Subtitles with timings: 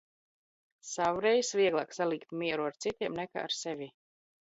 [0.91, 3.97] Savreiz, vieglāk salīgt mieru ar citiem, nekā ar sevi.